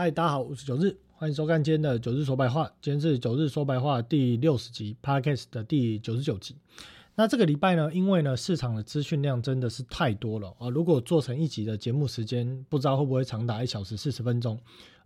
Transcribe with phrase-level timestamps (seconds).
[0.00, 2.70] 嗨，大家好，我是九日，欢迎收看今天的九日说白话。
[2.80, 6.54] 今天是九日说白话第六十集，Podcast 的第九十九集。
[7.16, 14.56] 那这个礼拜呢，因为呢市场的资讯量真的是太多了啊，如果做成一集的节目时间，不知道会不会长达一小时四十分钟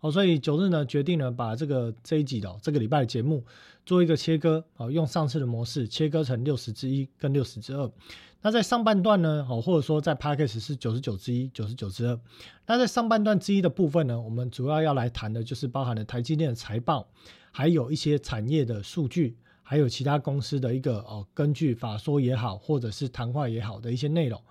[0.03, 0.13] 哦。
[0.13, 3.43] 所以九日呢决定呢把这个这一集的这个礼拜的节目
[3.87, 7.91] 做一个切割哦，用上次的模式切割成六十之一跟六十之二。
[8.45, 12.21] 那在上半段呢，哦，或者说在 p a c k a g e 是九十九之一、九十九之二。
[12.67, 17.07] 那在上半段之一的部分呢，我们主要要来谈的就是包含了台积电的财报，
[17.53, 24.43] 还有一些产业的数据，还有其他公司的一个哦，根据法说也好，或者是谈话也好的一些内容。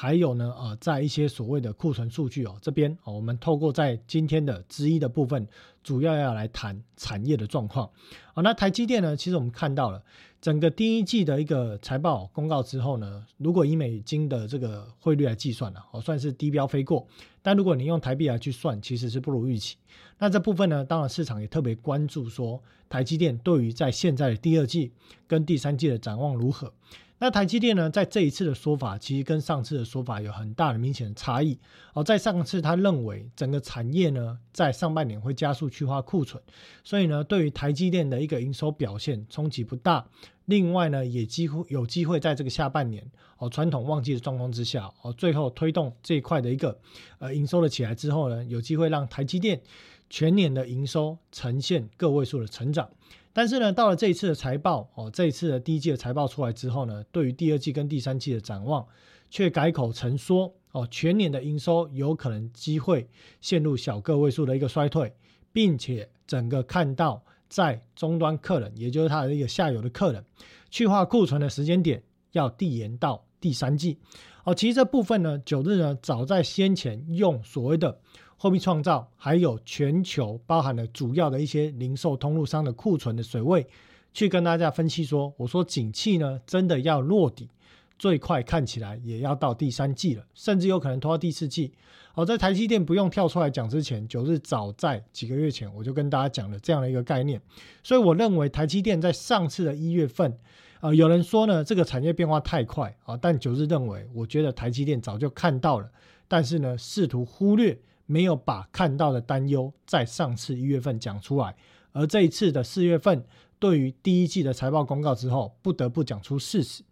[0.00, 5.44] 还有呢，呃，在一些所谓的库存数据哦，这边哦，我们透过在今天的之一的部分，
[5.82, 7.90] 主要要来谈产业的状况。
[8.34, 10.00] 哦，那台积电呢，其实我们看到了。
[10.40, 17.04] 整个第一季的一个财报公告之后呢，如果以美金的这个汇率来计算呢，哦算是低标飞过。
[17.42, 19.78] 但如果你用台币来去算，其实是不如预期。
[20.16, 24.92] 那这部分呢，当然市场也特别关注说，台积电对于在现在的第二季
[25.26, 26.72] 跟第三季的展望如何。
[27.20, 31.58] 那台积电呢，在这一次的说法，其实跟上次的说法有很大的明显的差异。
[31.92, 36.40] 哦，在上次他认为整个产业呢，在上半年会加速去化库存，
[36.84, 40.06] 所以呢，对于台积电的一个营收表现冲击不大。
[40.44, 43.04] 另外呢，也几乎有机会在这个下半年
[43.38, 46.78] 哦，传统旺季的状况之下哦，最后推动这一块的一个
[47.18, 49.60] 呃营收的起来之后呢，有机会让台积电
[50.08, 52.88] 全年的营收呈现个位数的成长。
[53.38, 58.84] 但是呢，到了这一次的财报哦，这一次的第一季的财报出来之后呢，对于第二季跟第三季的展望，
[59.30, 63.08] 却改口成说哦，全年的营收有可能机会
[63.40, 65.14] 陷入小个位数的一个衰退，
[65.52, 70.24] 并且整个看到在终端客人，也就是它的一个下游的客人
[70.68, 73.96] 去化库存的时间点要递延到第三季
[74.42, 74.52] 哦。
[74.52, 78.00] 其实这部分呢，九日呢早在先前用所谓的。
[78.40, 83.66] 货币创造，还有全球包含了主要的一些零售通路商的库存的水位，
[84.14, 87.50] 去跟大家分析说，我说景气呢真的要落底，
[87.98, 91.72] 最快看起来也要到第三季了，甚至有可能拖到第四季。
[92.12, 97.42] 好，在台积电不用跳出来讲之前，九日早在几个月前我就跟大家讲了这样的一个概念，
[97.82, 100.38] 所以我认为台积电在上次的一月份，
[100.80, 105.90] 呃，有人说呢这个产业变化太快啊，但九日认为，我觉得台积电早就看到了，
[106.28, 107.76] 但是呢试图忽略。
[108.08, 111.54] 没有把看到的担忧在上次一月份讲出来，
[111.92, 113.22] 而这一次的四月份，
[113.58, 116.82] 对于第一季的财报公告之后，不得不讲出事实。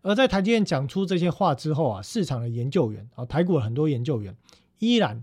[0.00, 4.34] 而在台积电讲出这些话之后啊，市场的研究员啊，台股很多研究员
[4.78, 5.22] 依然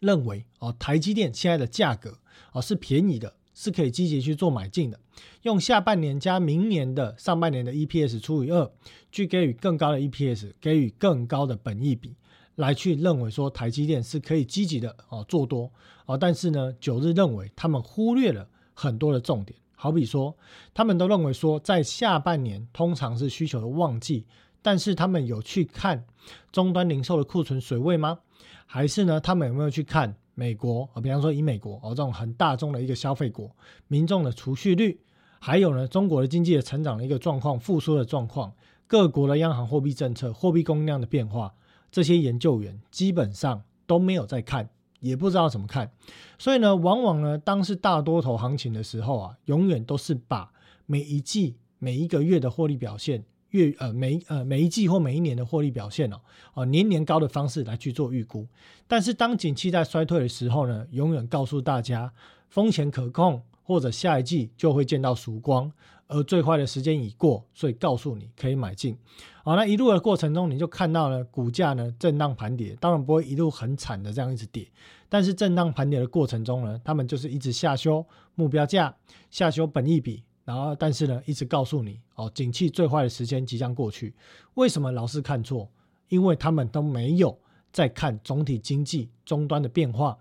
[0.00, 2.18] 认为哦，台积电现在的价格
[2.52, 4.98] 哦是便宜的，是可以积极去做买进的，
[5.42, 8.68] 用下半年加明年的上半年的 EPS 除以二，
[9.12, 12.16] 去给予更高的 EPS，给予更高的本益比。
[12.56, 15.70] 来去认为说台积电是可以积极的哦做多
[16.06, 20.36] 哦，但是呢九日认为他们忽略了很多的重点，好比说
[20.74, 24.26] 他们都认为说在下半年通常是需求的旺季，
[24.60, 26.04] 但是他们有去看
[26.52, 28.18] 终端零售的库存水位吗？
[28.66, 31.00] 还是呢他们有没有去看美国啊？
[31.00, 33.50] 比方说以美国哦这种很大众的一个消费国
[33.88, 35.00] 民众的储蓄率，
[35.38, 38.52] 还有呢中国的经济的成长的一个状况、复苏的状况，
[38.86, 41.54] 各国的央行货币政策、货币供应量的变化。
[41.90, 44.68] 这些研究员基本上都没有在看，
[45.00, 45.90] 也不知道怎么看，
[46.38, 50.52] 所以呢，往往呢，当是大多头行情的时候啊，永远都是把
[50.86, 56.20] 每一季、每一个月的获利表现，月呃每呃每一季或每一年的获利表现哦，
[56.54, 58.46] 哦年年高的方式来去做预估。
[58.86, 62.12] 但是当景气在衰退的时候呢，永远告诉大家
[62.48, 65.72] 风险可控，或者下一季就会见到曙光。
[66.10, 68.96] 而最坏的时间已过，所以告诉你可以买进。
[69.42, 74.68] 好，那一路的过程中，你就看到了股价呢震荡盘跌，当然不会一路很惨的这样一直跌，
[75.08, 78.04] 但是震荡盘跌的过程中呢，他们就是一直下修
[78.34, 78.94] 目标价，
[79.30, 84.14] 下修本益比，然后但是呢，一直告诉你哦，景气最坏的时间即将过去。
[84.54, 85.70] 为什么老是看错？
[86.08, 87.38] 因为他们都没有
[87.72, 90.18] 在看总体经济终端的变化。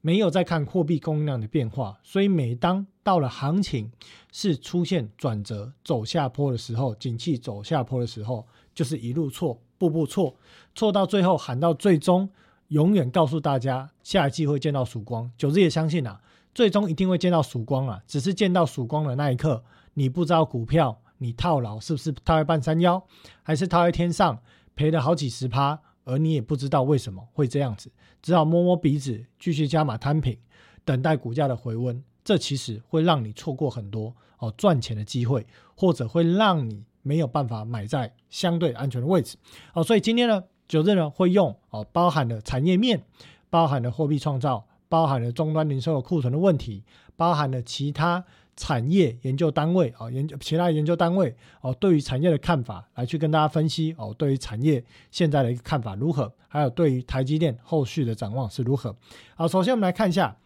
[0.00, 3.90] 没有在看货币供应量的变化，所以每当到了行情
[4.30, 10.36] 是出现转折走下坡的时候，景气走下坡的时候，就是一路错，步步错，
[10.74, 12.28] 错到最后喊到最终，
[12.66, 15.30] 永远告诉大家下一季会见到曙光。
[15.38, 16.20] 九日也相信啊，
[16.54, 19.64] 最终一定会见到曙光啊，只是见到曙光的那一刻，
[19.94, 23.02] 你不知道股票你套牢是不是套在半山腰，
[23.42, 24.38] 还是套在天上，
[24.76, 25.80] 赔了好几十趴。
[26.04, 27.90] 而你也不知道为什么会这样子，
[28.20, 30.38] 只好摸摸鼻子，继续加码摊平，
[30.84, 32.04] 等待股价的回温。
[32.28, 39.38] 这其实会让你错过很多哦赚钱的机会，或者会让你没有办法买在相对安全的位置。
[39.72, 43.02] 哦，所以今天呢，九日呢会用哦包含了产业面，
[43.48, 46.84] 包含了货币创造，包含了终端零售库存的问题，
[47.16, 48.22] 包含了其他
[48.56, 58.94] 产业研究单位啊，研究其他研究单位哦，对于产业的看法来去跟大家分析哦，对于产业现在的一个看法如何，还有对于台积电后续的展望是如何。
[59.34, 60.36] 好，首先我们来看一下。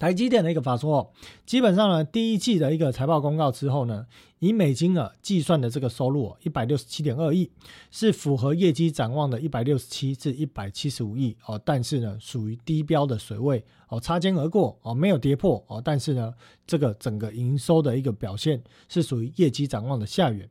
[0.00, 1.12] 台积电的一个法说，
[1.44, 4.06] 基本上呢，第一季的一个财报公告之后呢，
[4.38, 7.50] 以美金额计算的这个收入一百六十七点二亿，
[7.90, 16.32] 是符合业绩展望的一百六十七至一百七十五亿哦，但是呢，属于低标的水位哦，擦肩而过哦，没有跌破哦，但是呢，
[16.66, 20.48] 这个整个营收的一个表现是属于业绩展望的下缘。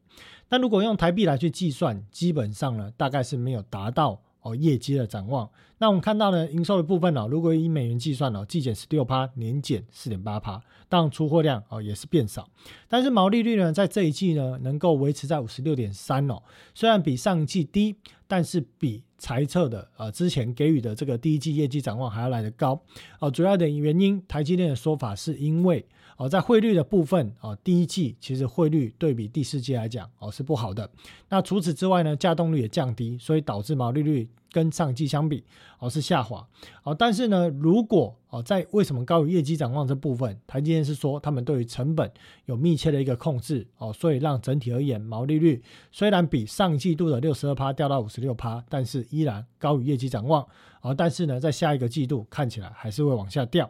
[0.50, 4.22] 那如果用台币来去计算，基本上呢，大概是没有达到。
[4.42, 5.50] 哦，业绩的展望。
[5.78, 12.50] 那我们看到呢，营收的部分呢，如果以美元计算呢，季减十六趴，年减四点八趴，当出货量哦也是变少。
[12.88, 16.42] 但是毛利率呢，在这一季呢，能够维持在五十六点三哦，
[16.74, 17.96] 虽然比上季低，
[18.28, 22.82] 但是比财测的呃之前给予的这个第一季业绩展望还要来得高。
[23.20, 25.86] 哦，主要的原因，台积电的说法是因为。
[26.20, 30.90] 哦，在汇率的部分，哦，第一季其实汇率对比第四季来讲，哦是不好的。
[31.30, 35.46] 那除此之外呢，价动率也降低，所以导致毛利率跟上季相比，
[35.80, 36.46] 哦是下滑。
[36.84, 42.12] 哦，但是呢，如果哦在为什么高于业绩展望这部分，台积电是说他们对于成本
[42.48, 50.46] 有密切的一个控制，哦，所以让整体而言毛利率虽然比上季度的六十二趴掉到五十六趴，但是依然高于业绩展望。
[50.82, 53.70] 哦，但是呢，在下一个季度看起来还是会往下掉。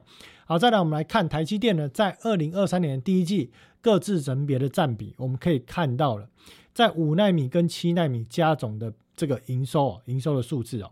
[0.50, 3.52] 好，再来我们来看台积电呢，在二零二三年第一季
[3.82, 6.28] 各自人别的占比，我们可以看到了，
[6.74, 10.90] 在五纳米跟七纳米加总的这个营收，营收的数字哦，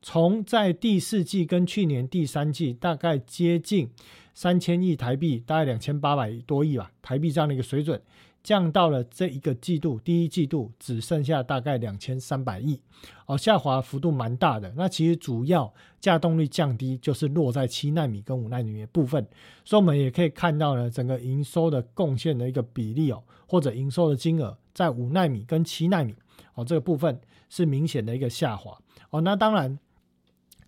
[0.00, 3.90] 从在第四季跟去年第三季大概接近
[4.32, 8.00] 三千亿台币，大概两千八百多亿吧，台币这样的一个水准。
[8.42, 12.80] 降到了这一个季度，第一季度只剩下大概两千三百亿，
[13.26, 14.72] 哦，下滑幅度蛮大的。
[14.76, 19.26] 那其实主要价动力降低，就是落在七纳米跟五纳米的部分。
[19.64, 26.14] 所以我们也可以看到呢，整个营收的贡献的一个比例哦，或者营收的金额，在五纳米跟七纳米
[26.54, 28.76] 哦这个部分是明显的一个下滑。
[29.10, 29.78] 哦，那当然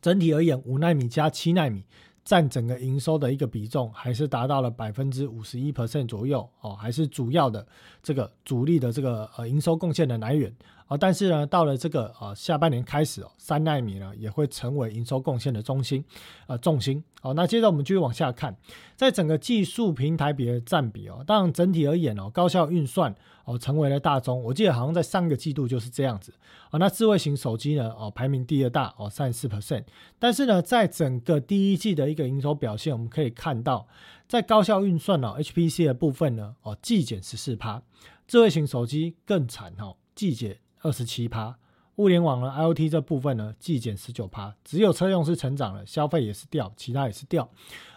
[0.01, 1.85] 整体而言，五纳米加七纳米。
[2.25, 7.67] 占整个营收的一个比重，还是达到了百分之五十一 percent 左右哦，还是主要的
[8.03, 10.55] 这个主力的这个呃营收贡献的来源
[10.87, 10.97] 啊。
[10.97, 16.05] 但是呢，到了这个呃下半年开始哦，三纳米呢也会成为营收贡献的中心
[16.47, 17.03] 呃重心。
[17.25, 18.57] 好，那接着我们继续往下看，
[18.97, 23.15] 在整个技术平台比的占比哦，当然整体而言哦，高效运算
[23.45, 24.43] 哦成为了大宗。
[24.43, 26.35] 我记得好像在上个季度就是这样子
[26.73, 26.81] 哦。
[26.81, 29.85] 那智慧型手机呢哦排名第二大哦三十四 percent，
[30.19, 33.87] 但是呢，在整个第一季的一个营收表现，我们可以看到，
[34.27, 37.81] 在高效运算哦 HPC 的部分呢哦季减十四趴，
[38.27, 41.57] 智慧型手机更惨哦季减二十七趴。
[41.97, 47.49] 物联网呢，IOT 这部分呢，季减十九趴，只有车用是成长了，消费也是掉，其他也是掉，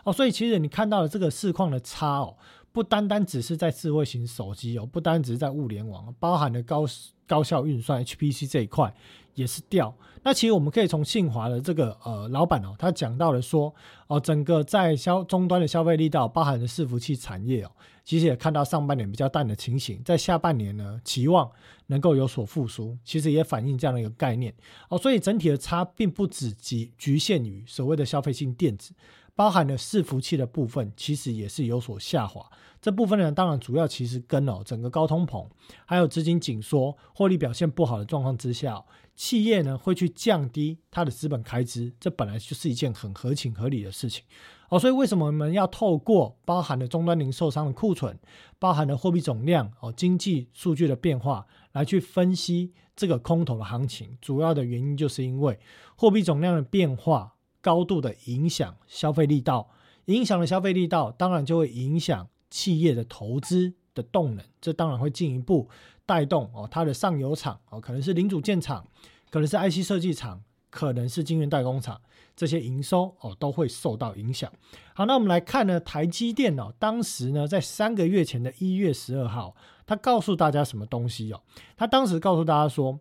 [0.04, 2.36] 哦，所以其实你看到的这个市况的差哦，
[2.72, 6.84] 不单单只是在智慧型手机哦，不单只是在物联网，包含了高
[7.26, 8.94] 高效运算 HPC 这一块
[9.34, 9.96] 也是掉。
[10.24, 13.74] 那其实我们可以从信华的这个呃老板哦，他讲到了说
[14.08, 17.72] 哦，整个在消终端的消费力道，包含的伺服器产业哦。
[18.06, 21.52] 其实也看到上半年比较淡的情形，在下半年呢，期望
[21.88, 24.54] 能够有所复苏，其实也反映这样的一个概念
[24.90, 24.98] 哦。
[24.98, 28.94] 所以整体的差并不只局局限于所谓的消费性电子，
[29.34, 32.48] 包含了伺服器的部分，其实也是有所下滑。
[32.80, 35.48] 这部分呢，当然主要其实跟哦整个高通膨，
[35.88, 38.86] 还有资金紧缩、获利表现不好的状况之下，
[39.16, 44.24] 企业呢会去降低它的资本开支，这本来就是一件很合情合理的事情。
[44.70, 48.18] 哦，所以为什么我们要透过包含了终端零售商的库存，
[48.58, 54.18] 包含了货币总量哦，经济数据的变化来去分析这个空头的行情？
[54.22, 55.60] 主要的原因就是因为
[55.96, 59.70] 货币总量的变化高度的影响消费力道，
[60.06, 65.70] 影响了消费力道，当然就会影响企业的投资的动能，这当然会进一步
[66.06, 68.86] 带动哦它的上游厂哦，可能是零组件厂，
[69.30, 70.42] 可能是 IC 设计厂，
[70.76, 72.02] 可能是晶圆代工厂。
[72.36, 74.52] 这些营收哦都会受到影响。
[74.94, 79.56] 好，那我们来看呢，台积电哦，当时呢在三个月前的一月十二号，
[79.86, 81.40] 他告诉大家什么东西哦？
[81.78, 83.00] 他当时告诉大家说，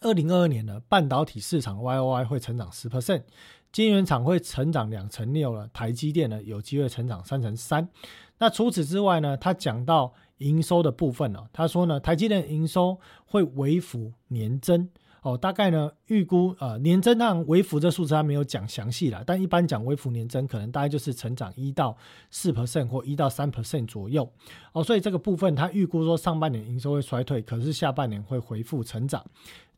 [0.00, 3.22] 二零二二年呢，半导体市场 Y O I 会成长十 percent，
[3.70, 7.88] 晶圆厂会成长两成六了，台积电呢有机会成长三成三。
[8.38, 14.90] 那除此之外呢，他讲到营收的部分哦，他说呢，台积电营收会微幅年增。
[15.24, 21.96] 哦，大概呢，预估呃年增量微幅这数字他没有讲详细了，但一般讲微幅年增可能大概就是成长一到
[22.30, 24.30] 四 percent 或一到三 percent 左右。
[24.72, 29.24] 哦，所以这个部分他预估说上半年营收会衰退，可是下半年会恢复成长。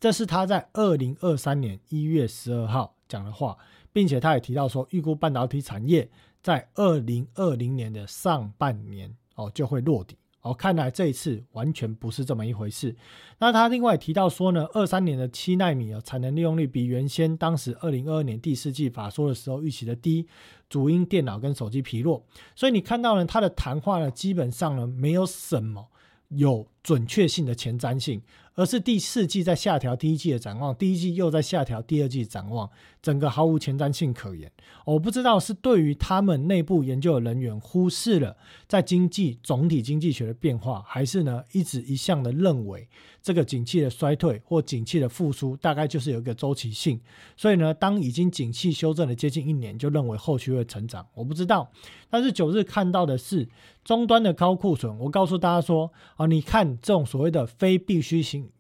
[0.01, 3.57] 这是他在二零二三年一月十二号讲的话，
[3.93, 6.11] 并且他也提到说，预估半导体产业
[6.43, 10.17] 在二零二零年的上半年哦就会落底。
[10.47, 12.95] 哦，看来这一次完全不是这么一回事。
[13.39, 20.27] 那他另外提到说呢，二三年的七纳米啊产能利用率比原先当时二零二二年第四季法说的时候预期的低，
[20.69, 22.25] 主因电脑跟手机疲弱。
[22.55, 25.89] 所以你看到呢，他的谈话呢，基本上呢没有什么
[26.29, 28.23] 有准确性的前瞻性。
[28.59, 32.67] 而是第四季在下调第一季的展望，第一季又在下调第二季展望，
[33.03, 34.51] 整个毫无前瞻性可言。
[34.87, 38.35] 我不知道是对于他们内部研究的人员忽视了
[38.67, 42.89] 在经济总体经济学的变化，还是呢一直一向的认为
[43.23, 46.99] 这个景气的衰退或景气的复苏大概就是有一个周期性，
[47.37, 51.07] 所以呢当已经景气修正了接近一年，就认为后续会成长。
[51.13, 51.71] 我不知道，
[52.09, 53.47] 但是九日看到的是
[53.85, 54.99] 终端的高库存。
[54.99, 58.51] 我告诉大家说啊，你看这种所谓的非必需性。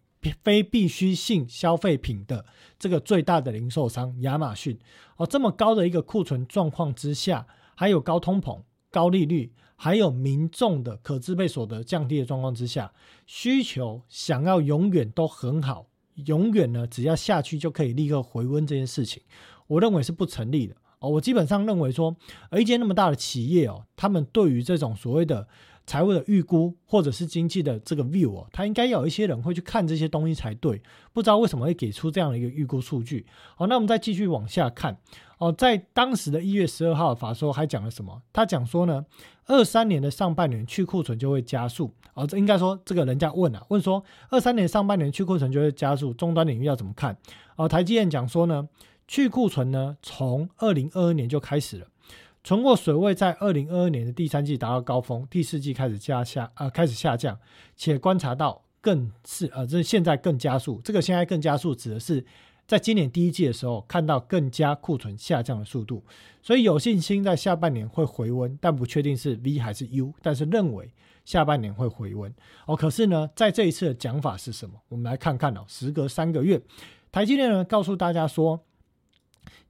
[0.42, 2.44] 非必需性消费品的
[2.80, 4.76] 这个最大的零售商亚马逊
[5.18, 7.46] 哦，这么高的一个库存状况之下，
[7.76, 12.92] 还有高通膨、高利率，还有民众的可支配所得降低的状况之下，
[13.24, 19.22] 需求想要永远都很好，永远呢只要下去就可以立刻回温这件事情，
[19.68, 21.08] 我认为是不成立的哦。
[21.10, 22.16] 我基本上认为说，
[22.50, 25.46] 而一间那么大的企业哦，他们对于这种所谓的。
[25.86, 30.82] 财务的预估，或者是经济的这个 view 哦，他应该有一些人会去看这些东西才对。
[31.12, 33.24] 不知道为什么会给出这样的一个预估数据。
[33.54, 34.98] 好，那我们再继续往下看
[35.38, 38.20] 哦，在当时的一月十二号法说还讲了什么？
[38.32, 39.06] 他讲说呢，
[39.46, 41.92] 二三年的上半年去库存就会加速。
[42.14, 47.16] 哦，这应该说这个人家问啊，问说二三年上半年去库存就会加速，终端领域要怎么看？
[47.56, 48.68] 哦，台积电讲说呢，
[49.06, 51.86] 去库存呢从二零二二年就开始了。
[52.46, 57.36] 存货水位在二零二二年的第三季达到高峰，第四季开始加下，呃，开始下降，
[57.74, 60.80] 且观察到更是，呃，这现在更加速。
[60.84, 62.24] 这个现在更加速指的是
[62.64, 66.04] 在今年第一季的时候看到更加库存下降的速度，
[66.40, 70.88] 所以有信心在下半年会回温，但不确定是 V 还是 U，但是认为
[71.24, 72.32] 下半年会回温。
[72.66, 74.76] 哦，可是呢，在这一次的讲法是什么？
[74.88, 76.62] 我们来看看哦，时隔三个月，
[77.10, 78.62] 台积电呢告诉大家说。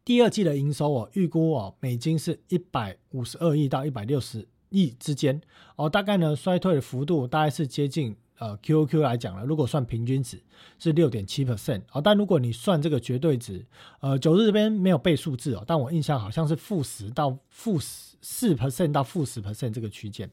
[0.07, 5.41] 第二季的营收哦，预估哦，美金是一百五十二亿到一百六十亿之间
[5.75, 10.41] 哦，大概呢衰退的幅度大概是接近呃 QOQ 来讲了，如果算平均值
[10.79, 13.67] 是六点七 percent 哦，但如果你算这个绝对值，
[13.99, 20.31] 呃，九日这边没有背数字哦，但我印象好像是负十到负十四 percent 到负十 percent 这个区间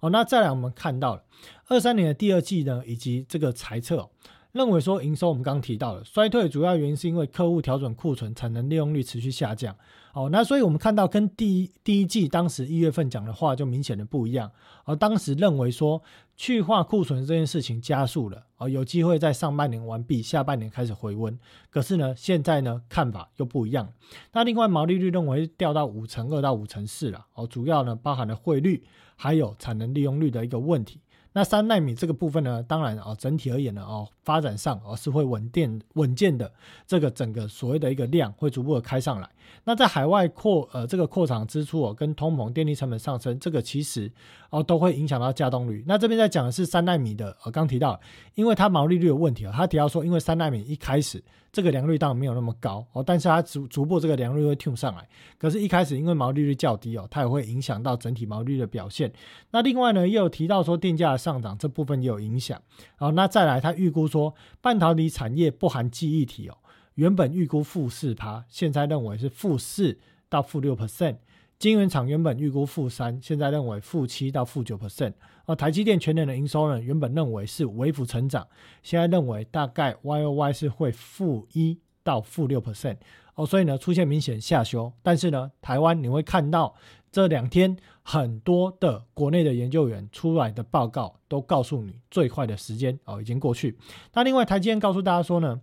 [0.00, 1.24] 哦，那再来我们看到了
[1.68, 4.10] 二三年的第二季呢，以及这个财测。
[4.54, 9.76] 认为说营收我们刚刚提到了衰退，主要原因是因为客户调整库存，产能利用率持续下降。
[10.12, 14.48] 哦，那所以我们看到跟第一第一季当时一月份讲的话就明显的不一样。
[14.84, 16.00] 而当时认为说
[16.36, 21.36] 去化库存这件事情加速了，哦，有机会在上半年完毕，下半年开始回温。
[21.68, 23.92] 可是呢，现在呢看法又不一样。
[24.34, 27.26] 那另外毛利率认为掉到五成二到五成四了。
[27.34, 28.84] 哦，主要呢包含了汇率
[29.16, 31.00] 还有产能利用率的一个问题。
[31.36, 36.50] 那三纳米这个部分呢，当然啊，整体而言呢，哦，发展上哦是会稳定稳健的，
[36.86, 39.28] 这个整个所谓的一个量会逐步的开上来。
[39.64, 44.10] 那在海外扩呃这个扩厂支出哦，跟通膨电力成本上升，这个其实
[44.50, 45.84] 哦都会影响到稼动率。
[45.86, 48.00] 那这边在讲的是三纳米的，呃刚提到，
[48.34, 51.22] 因为它毛利率有问题啊，他提到说，因为三纳米一开始。
[51.52, 55.08] 这个良率当然没有那么高哦，但是它逐逐步这个良率会 tune 上来。
[55.38, 59.12] 可是，一开始因为毛利率较低哦，它也会影响到整体毛利率的表现。
[59.52, 62.60] 那另外呢，又有提到说电价的上涨这部分也有影响。
[62.96, 66.56] 好，那再来，他预估说半导体产业不含记忆体哦，
[66.94, 69.98] 原本预估负四趴，现在认为是负四
[70.28, 71.16] 到负六 percent。
[71.56, 75.14] 晶圆厂原本预估负三，现在认为负七到负九 percent。
[75.46, 78.46] 而台积电全年的营收呢，原本认为是微幅成长，
[78.82, 82.96] 现在认为大概 Y O Y 是会负一到负六 percent。
[83.34, 84.92] 哦，所以呢出现明显下修。
[85.02, 86.74] 但是呢，台湾你会看到
[87.10, 93.78] 这两天很多的国内的研究员出来的报告，都告诉你最快的时间哦已经过去。
[94.12, 95.60] 那另外台积电告诉大家说呢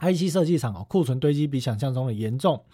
[0.00, 2.64] ，IC 设计厂哦库存堆积比想象中的严重。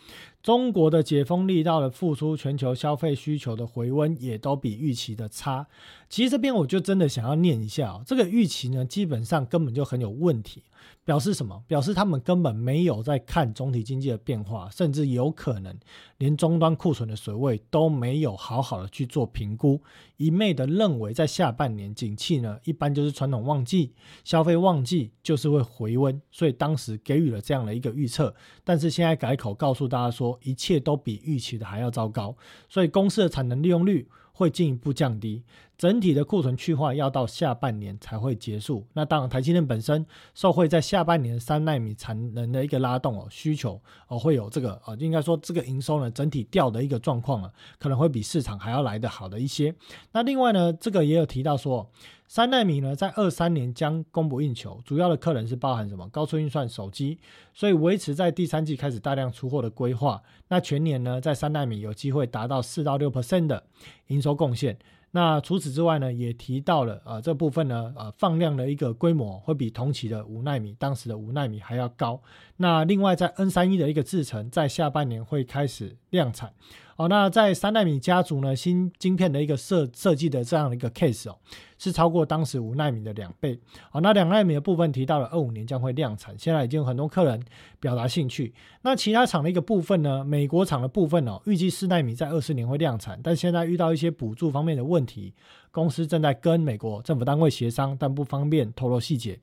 [0.42, 5.66] 中国的解封力道的复苏，全球消费需求的回温也都比预期的差。
[6.08, 10.64] 其实这边我就真的想要念一下哦，这个预期呢，基本上根本就很有问题。
[11.04, 11.62] 表示什么？
[11.66, 15.76] 表示他们根本没有在看总体经济的变化，甚至有可能
[16.18, 19.80] 连终端库存的水位都没有好好的去做评估，
[20.16, 23.92] 一昧的认为在下半年景气呢，一般就是传统旺季、
[24.24, 28.34] 消费旺季就是会回温，所以当时给予了这样的一个预测。
[28.64, 32.34] 但是现在改口告诉大家说，一切都比预期的还要糟糕，
[32.68, 35.42] 所以公司的产能利用率会进一步降低，
[35.76, 38.86] 整体的库存去化要到下半年才会结束。
[38.94, 49.74] 那当然，台积电本身受惠在下半年三纳米产能的一个拉动哦，需求哦会有这个呃，应该说这个营收呢整体掉的一个状况啊，可能会比市场还要来得好的一些。
[50.12, 51.90] 那另外呢，这个也有提到说。
[52.34, 56.08] 三纳米呢，在二三年将供不应求，主要的客人是包含什么？
[56.08, 57.18] 高速运算、手机，
[57.52, 60.22] 所以维持在第三季开始大量出货的规划。
[60.48, 63.62] 那全年呢，在三纳米有机会达到四到六 percent 的
[64.06, 64.78] 营收贡献。
[65.10, 72.18] 那除此之外呢，也提到了呃这部分呢，呃放量的一个规模会比同期的五纳米，当时的五纳米还要高。
[72.56, 76.54] 那另外在 N 三一的一个制程，在下半年会开始量产。
[76.96, 81.36] 哦，那在三纳米家族呢，新晶片的一个设设计的这样的一个 case 哦，
[81.78, 83.58] 是超过当时五纳米的两倍。
[83.90, 87.42] 好，那两纳米的部分提到了二五年将会量产，现在已经有很多客人
[87.80, 88.52] 表达兴趣。
[88.82, 95.32] 那其他厂的一个部分呢，美国厂的部分哦，预计四纳米在二四年会量产，但现在遇到一些补助方面的问题，
[95.70, 99.38] 公司正在跟美国政府单位协商，但不方便透露细节。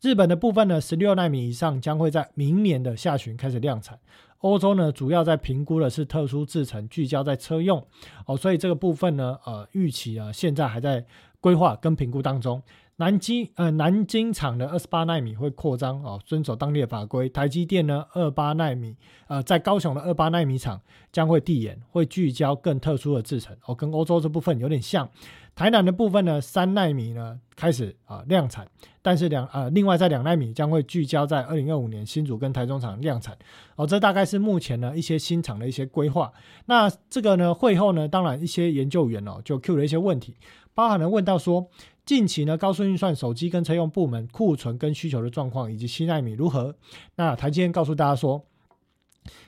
[0.00, 3.96] 日本的部分呢，十六纳米以上将会在明年的下旬开始量产。
[4.42, 7.84] 欧洲呢，主要在评估的是特殊制程，聚焦在车用
[8.26, 11.04] 哦，所以这个部分呢，呃，预期啊，现在还在
[11.40, 12.62] 规划跟评估当中。
[12.96, 17.28] 南京呃，南京厂的二十八纳米会扩张哦，遵守当地的法规。
[17.28, 18.94] 台积电呢，二八纳米
[19.28, 20.80] 呃，在高雄的二八纳米厂
[21.10, 25.08] 将会递延，会聚焦更特殊的制程哦，跟欧洲这部分有点像。
[25.54, 28.66] 台南的部分呢，三纳米呢开始啊量产，
[29.02, 33.36] 但是两呃另外在两纳米将会聚焦在二零二五年新竹跟台中厂量产
[33.76, 36.32] 哦，这大概是目前呢一些新厂的一些规划。
[36.66, 40.34] 那这个呢会后呢，当然一些研究员哦就 Q 了一些问题，
[40.74, 41.68] 包含了问到说
[42.06, 46.74] 近期呢高速运算手机跟车用部门库存跟需求的状况以及七纳米如何？
[47.16, 48.42] 那台积电告诉大家说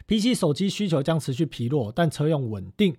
[0.07, 2.95] ，PC 手机需求将持续疲弱，但车用稳定。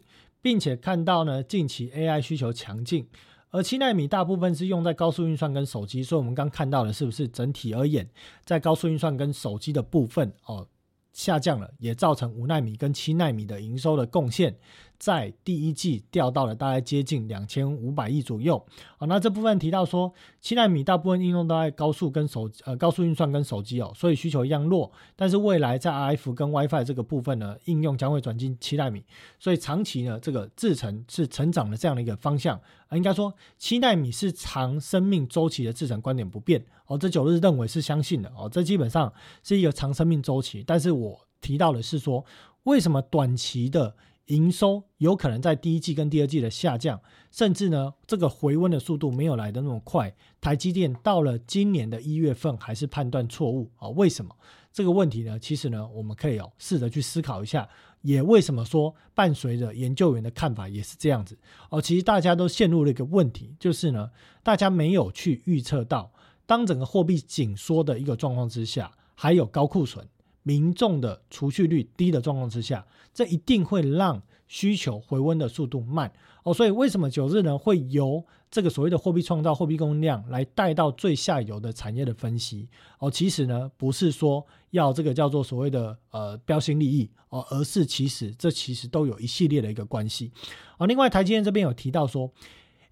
[0.45, 3.07] 并且看到呢，近期 AI 需求强劲，
[3.49, 8.07] 而七纳米大部分是用在高速运算跟手机，所以我们刚看到的是不是整体而言，
[8.43, 10.67] 在高速运算跟手机的部分哦。
[11.13, 14.55] 下降了，也造成五纳米跟七纳米的营收的贡献，
[14.97, 18.57] 在第一季掉到了大概接近两千五百亿左右。
[18.97, 24.91] 好，那这部分提到说，七纳米大部分应用都在高速跟手呃高速运算跟手机哦，所以需求一样弱。
[25.15, 29.03] 但是未来在 RF 跟 WiFi 这个部分呢，应用将会转进七纳米，
[29.39, 32.59] 所以长期呢，这个制程是成长的这样的一个方向。
[32.87, 36.97] 啊应该说，七纳米是长生命周期的制程观点不变哦。
[36.97, 39.11] 这九日认为是相信的哦，这基本上
[39.43, 40.63] 是一个长生命周期。
[40.65, 42.23] 但是我提到的是说，
[42.63, 43.95] 为什么短期的
[44.27, 46.99] 营收有可能在第一季跟第二季的下降，
[47.31, 50.15] 甚至呢这个回温的速度没有来的那么快？
[50.41, 53.89] 台积电到了今年的一月份还是判断错误啊？
[53.89, 54.35] 为什么
[54.71, 55.37] 这个问题呢？
[55.39, 57.67] 其实呢，我们可以哦试着去思考一下。
[58.01, 61.35] 也为什么说伴随着研究员的看法也是这样子
[61.71, 61.81] 哦？
[61.81, 64.11] 其实大家都陷入了一个问题，就是呢，
[64.43, 66.11] 大家没有去预测到，
[66.45, 70.07] 当整个货币紧缩的一个状况之下，还有高库存、
[70.43, 76.53] 民众的储蓄率低的状况之下，这一定会让需求回温的速度慢哦。
[76.53, 78.23] 所以为什么九日呢会由？
[78.51, 90.31] 这个所谓的货币创造、货币供应量来带到最下游的产业的分析哦，其实呢不是说要这个叫做所谓的呃标新立异哦，而是其实这其实都有一系列的一个关系
[90.77, 90.87] 哦。
[90.87, 92.31] 另外，台积电这边有提到说。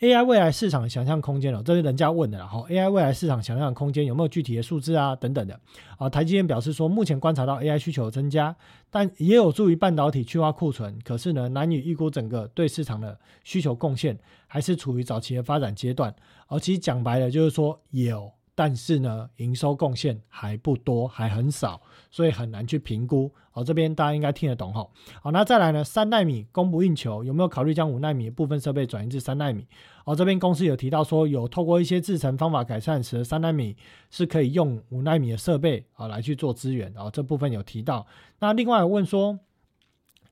[0.03, 5.15] AI 未来市场想象空间哦，这是人家问的，然后 AI 未来市场想象空间有没有具体的数字啊？
[5.15, 5.57] 等等的
[5.97, 6.09] 啊。
[6.09, 8.53] 台积电表示说，目前观察到 AI 需求增加，
[8.89, 10.99] 但也有助于半导体去化库存。
[11.05, 16.13] 可是呢，难以预估整个对市场的需求贡献，还是处于早期的发展阶段。
[16.49, 18.29] 而其实讲白了，就是说有。
[18.55, 23.31] 但是呢，营收贡献还不多，还很少，所以很难去评估。
[23.51, 24.87] 好，这边大家应该听得懂哈。
[25.21, 29.65] 好，那再来呢，三纳米供不应求，有没有考虑将五纳米部分设备转移至三纳米？
[30.05, 33.75] 哦，这边公司有提到说，有透过一些制程方法改善，使得三纳米
[34.09, 36.95] 是可以用五纳米的设备啊来去做资源。
[36.97, 38.05] 啊，这部分有提到。
[38.39, 39.39] 那另外问说。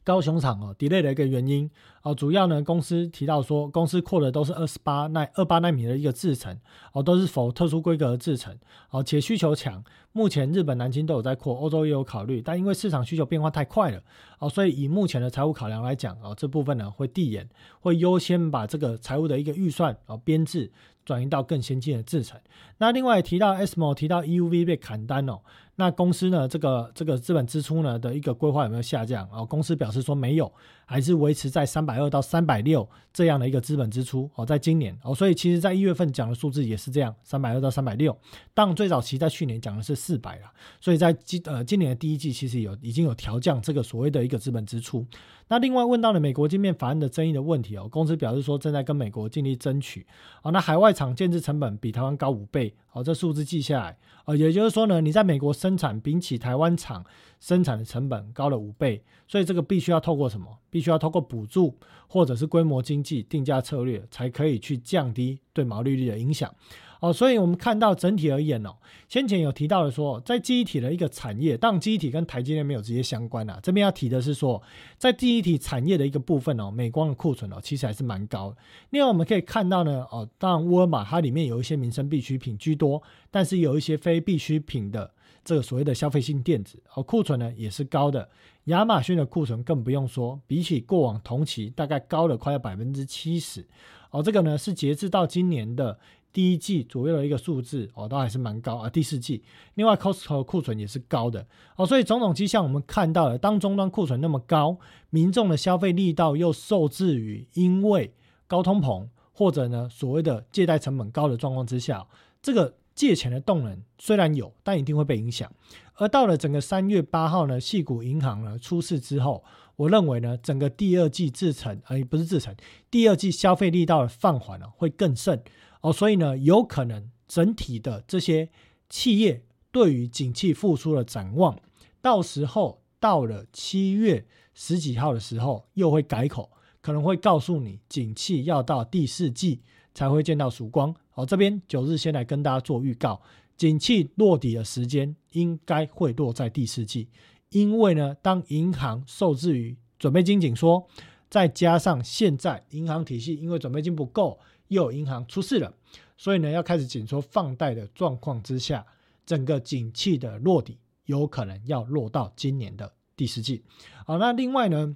[0.03, 1.69] 高雄厂哦，delay 的一个原因
[2.01, 6.57] 哦，主要呢公司提到说，公司扩的都是二十八纳二八纳米的一个制程
[6.93, 8.57] 哦，都是否特殊规格的制程
[8.89, 14.01] 哦，且需求强，目前日本南京都有在扩，欧洲也有考虑，但因为市场需求变化太快了
[14.39, 17.47] 哦，所以以目前的财务考量来讲哦，这部分呢会递延，
[17.79, 20.71] 会优先把这个财务的一个预算哦编制。
[21.03, 22.39] 转移到更先进的制程。
[22.77, 25.39] 那另外提到 SMO，提到 EUV 被砍单哦。
[25.75, 29.27] 那公司呢，这个这个资本支出呢的一个规划有没有下降？
[29.31, 30.51] 哦，公司表示说没有，
[30.85, 38.15] 还是维持在三百二到三百六这样的一个资本支出哦，在今年哦，所以其实在一月份讲的数字也是这样，三百二到三百六。
[38.53, 45.05] 但最早期在去年讲的是四百了，所以在今呃今年的第一季其实有已经有调降这个所谓的一个资本支出。
[45.47, 50.05] 那另外问到了美国晶片法案的争议的问题哦，公司表示说正在跟美国尽力争取
[50.43, 50.51] 哦。
[50.51, 53.97] 那海外厂建制成本比台湾高五倍哦，这数字记下来
[54.35, 57.05] 也就是说呢，你在美国生产比起台湾厂
[57.39, 60.47] 生产的成本高了五倍，所以这个必须要透过什么？
[60.69, 66.53] 必须要透过补助或者是规模经济定价策略才可以去降低对毛利率的影响。
[67.01, 68.75] 哦，所以我们看到整体而言哦，
[69.09, 73.59] 先前有提到的说，在记忆体的一个产业，当然记忆体跟台积电没有直接相关啊。
[73.63, 74.61] 这边要提的是说，
[74.99, 78.57] 在记忆体产业的一个部分哦，美光的库存哦，其实还是蛮高的。
[78.91, 85.11] 另外我们可以看到呢，哦，当然沃尔玛它里面有一些民生必需品居多，但是有一些非必需品的
[85.43, 88.29] 这个所谓的消费性电子哦，库存呢也是高的。
[88.65, 93.65] 亚马逊的库存更不用说，比起过往同期大概高了快要百分之七十。
[94.11, 95.97] 哦，这个呢是截至到今年的。
[96.33, 98.89] 第一季左右的一个数字哦，都还是蛮高啊。
[98.89, 99.43] 第四季，
[99.75, 104.77] 另外 Costco 库存也是高的哦，所以种种迹象我们看到了，当终端库存那么高，
[105.09, 108.13] 民众的消费力道又受制于因为
[108.47, 112.07] 高通膨或者呢所谓的借贷成本高的状况之下，
[112.41, 115.51] 这个借钱的动能虽然有，但一定会被影响。
[115.95, 119.43] 而到了整个三月八号呢，细谷银行呢出事之后，
[119.75, 122.55] 我认为呢，整个第二季制成，呃，不是制成，
[122.89, 125.41] 第二季消费力道的放缓呢会更甚。
[125.81, 128.49] 哦，所以呢，有可能整体的这些
[128.89, 131.59] 企业对于景气复苏的展望，
[132.01, 139.61] 到时候到了七月十几号的时候，又会改口，可能会告诉你，景气要到第四季
[139.93, 140.93] 才会见到曙光。
[141.09, 143.19] 好，这边九日先来跟大家做预告，
[143.57, 147.07] 景气落底的时间应该会落在第四季，
[147.49, 150.85] 因为呢，当银行受制于准备金紧缩，
[151.29, 154.39] 再加上现在银行体系因为准备金不够。
[154.71, 155.73] 又有银行出事了，
[156.17, 158.85] 所以呢，要开始紧缩放贷的状况之下，
[159.25, 163.63] 整个景气的落底有可能要落到今年的第四季。
[164.05, 164.95] 好，那另外呢，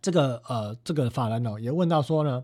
[0.00, 2.42] 这个呃，这个法人哦也问到说呢，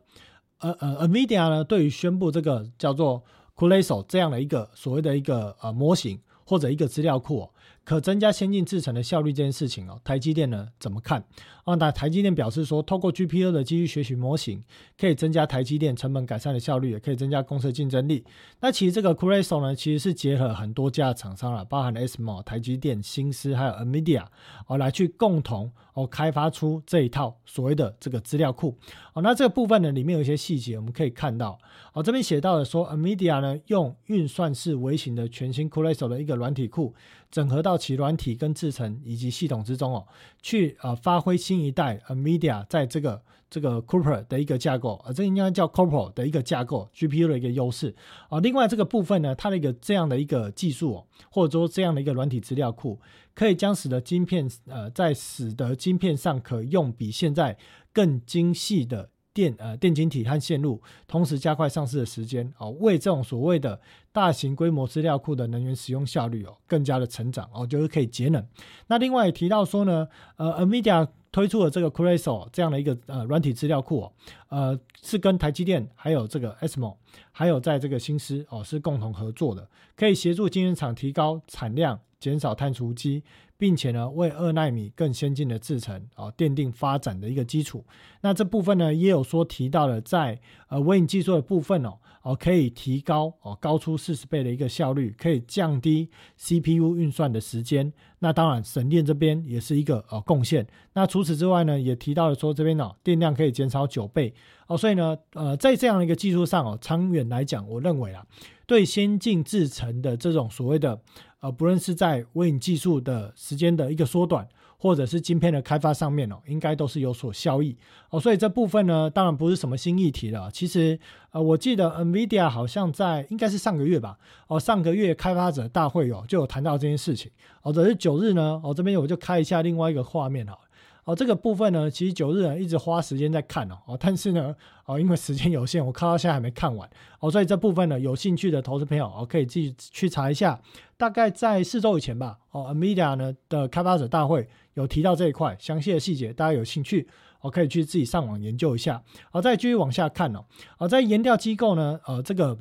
[0.58, 3.24] 呃呃，Nvidia 呢对于宣布这个叫做
[3.56, 7.48] c u l a s o 这样的一个所谓的一个呃模型或者一个资料库。
[7.84, 11.22] 可增加先进制程的效率这件事情哦，台积电呢怎么看？
[11.64, 14.62] 啊，那台积电表示说，透过 GPU 的基于学习模型，
[14.98, 18.24] 可以增加台积电成本改善的效率，也可以增加公司的竞争力。
[18.60, 24.24] 那其实这个 c r a s o 呢，其实是结合很多家厂商了，包含 SMO、台积电、新思还有 NVIDIA
[24.66, 28.76] 哦，来去共同哦开发出这一套所谓的这个资料库。
[29.14, 31.58] 哦，那这个部分呢，里面有一些细节我们可以看到。
[31.94, 36.94] 哦，这边写到了说，Amedia 呢用运算式微型的全新 c r a s o 的一个软体库。
[37.30, 40.06] 整合到其软体跟制程以及系统之中哦，
[40.40, 47.92] 去呃发挥新一代 Amedia 在这个这个 Cooper 的一个架构，呃，这应该叫 Cooper 的一个架构 GPU 的一个优势
[48.28, 48.38] 啊。
[48.38, 53.00] 另外这个部分呢，它的一个这样的一个技术哦，或者说这样的一个软体资料库，
[53.34, 57.58] 可以将使得晶片呃在使得晶片上可用比现在
[57.92, 59.10] 更精细的。
[59.34, 63.78] 电呃电晶体和线路同时加快上市的时间哦，为这种所谓的
[64.12, 68.46] 大型规模资料库的能源使用效率哦更加的成长哦，就是可以节能。
[68.86, 74.12] 那另外也提到说呢，呃，Nvidia 推出了这个 c r a s o 这样的一个呃软体资料库哦，
[74.50, 76.94] 呃是跟台积电还有这个 SMO
[77.32, 83.24] 还有在这个新思哦是共同合作的，可以协助晶圆厂提高产量，减少碳足迹。
[83.64, 87.82] 并且呢，为二纳米更先进的制程啊奠定发展的一个基础。
[88.20, 97.90] 那这部分呢，也有说提到了在呃微影技术的部分哦，哦可以提高哦高出四十倍的一个效率，可以降低 CPU 运算的时间。
[98.18, 100.66] 那当然省电这边也是一个呃贡献。
[100.92, 104.34] 那除此之外呢，也提到了说这边呢电量可以减少九倍
[104.66, 104.76] 哦。
[104.76, 108.26] 所以呢，呃在这样的一个技术上哦，长远来讲，我认为啊，
[108.66, 111.00] 对先进制程的这种所谓的。
[111.44, 117.76] 呃，不论是在微影技术的时间的一个缩短，或者是晶片的开发上面哦，应该都是有所效益
[118.08, 118.18] 哦。
[118.18, 120.50] 所以这部分呢，当然不是什么新议题了。
[120.50, 120.98] 其实，
[121.32, 127.30] 呃，我记得 NVIDIA 好像在应该是上个月吧，哦，上个月开发者大会哦就有谈到这件事情。
[127.60, 130.58] 哦，这是九日呢，哦这边我就开一下另外一个画面哈。
[131.04, 136.88] 哦，这个部分呢，其实九日呢一直花时间在看哦，哦，但是呢，哦，因为时间有限，我看到现在还没看完
[137.20, 140.58] 哦，所以这部分呢，有兴趣的投资朋友哦，可以自己去查一下，
[140.96, 147.06] 大概在四周以前吧，哦 amedia 呢的开发者大会有提到这一块详细的细节，大家有兴趣，
[147.42, 149.02] 我可以去自己上网研究一下。
[149.30, 150.46] 好，再继续往下看哦，
[150.78, 152.56] 好，在研调机构呢，呃，这个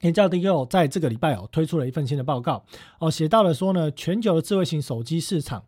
[0.00, 2.64] 研调机构在这个礼拜哦推出了一份新的报告
[3.00, 5.62] 哦，写到了说呢，全球的智慧型手机市场。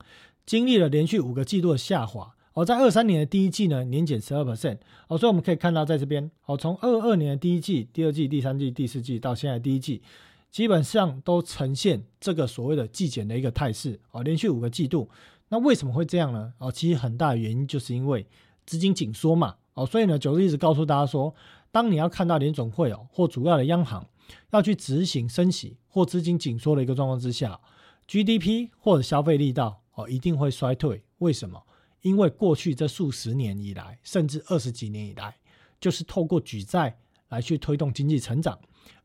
[0.44, 4.78] 经历了连续五个季度的下滑哦，在二三年的第一季呢，年减十二 percent，
[5.08, 10.02] 哦，所以我们可以看到在这边，哦，从二二年的第一季、第二季、第三季、第四季到现在第一季，
[10.50, 15.08] 基本上都呈现这个所谓的季减的一个态势，哦，连续五个季度。
[15.48, 16.52] 那为什么会这样呢？
[16.58, 18.26] 哦，其实很大的原因就是因为
[18.66, 21.34] 资金紧缩嘛，哦，所以呢，九日一直告诉大家说，
[21.70, 24.06] 当你要看到联总会哦或主要的央行
[24.50, 27.60] 要去执行升息或资金紧缩的一个状况之下
[28.08, 31.02] ，GDP 或者消费力道哦一定会衰退。
[31.18, 31.62] 为什么？
[32.00, 35.36] 因为过去这数十年以来，甚至二十几年以来，
[35.80, 38.58] 就是透过举债来去推动经济成长，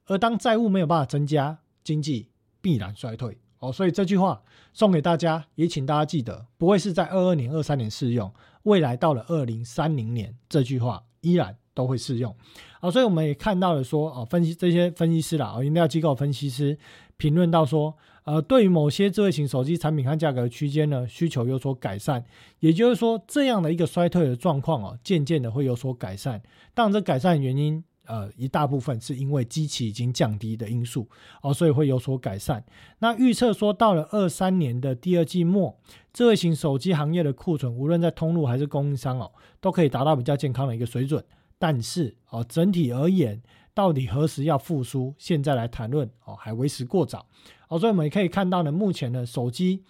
[0.06, 3.38] 而当债务没有办法增加，经济必然衰退。
[3.60, 4.42] 哦，所以这句话
[4.74, 12.36] 送给大家，也请大家记得，不会是在二二年、二三年适用，未来到了二零三零年，这句话依然都会适用。
[12.80, 16.80] 好，所以我们也看到了说，哦，分析这些分析师啦，哦，饮料机构分析师
[17.18, 17.96] 评论到说。
[18.28, 22.22] 呃，对于某些智慧型手机产品和价格区间呢，需求有所改善，
[22.60, 26.42] 也就是说，这样的一个衰退的状况哦，渐渐的会有所改善。
[26.74, 31.08] 当然，这改善原因，呃，一大部分是因为机器已经降低的因素
[31.42, 32.62] 哦，所以会有所改善。
[33.00, 35.80] 那预测说，到了二三年的第二季末，
[36.12, 41.24] 智慧型手机行业的库存，无论在通路还是供应商哦，都可以达到比较健康的一个水准。
[41.58, 43.42] 但是哦，整体而言，
[43.74, 45.16] 到底何时要复苏？
[45.18, 47.26] 现在来谈论哦，还为时过早。
[47.68, 49.84] 好，所以我们也可以看到呢，目前的手机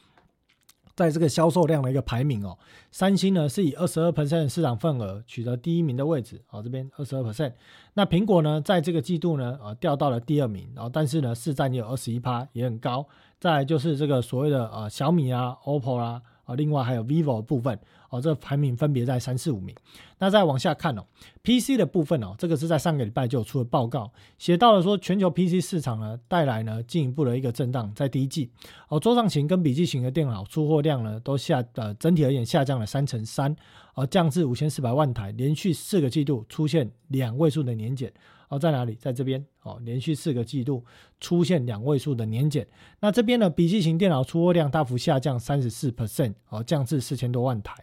[0.95, 2.57] 在这个销售量的一个排名哦，
[2.91, 7.53] 三星呢是以二十二 percent 的市场份额取得第一名的位置，好，这边二十二 percent。
[7.93, 13.07] 那苹果呢，在这个季度呢，呃，掉到了第二名，然后但是呢，市占也有二十一趴，也很高。
[13.39, 16.21] 再就是这个所谓的呃小米啊、OPPO 啊。
[16.47, 17.77] 啊，另外还有 vivo 部分
[18.09, 19.75] 哦，这排名分别在三四五名。
[20.19, 21.03] 那再往下看哦
[21.43, 28.49] ，PC 的部分哦，这个是在上个礼拜就有出了报告，写到了说全球 PC 市场呢带来呢进一步的一个震荡，在第一季
[28.89, 33.55] 哦，桌上型跟笔记型的电脑出货量呢都下呃整体而言下降了三成三，
[33.93, 38.11] 而降至五千四百万台，连续四个季度出现两位数的年减。
[38.49, 38.95] 哦，在哪里？
[38.95, 40.83] 在这边哦，连续四个季度
[41.19, 42.65] 出现两位数的年减。
[43.01, 47.75] 那这边呢，笔记型电脑出货量大幅下降三十四 percent，哦，降至四千多万台。